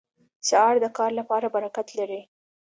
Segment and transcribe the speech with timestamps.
[0.49, 2.21] سهار د کار لپاره برکت لري.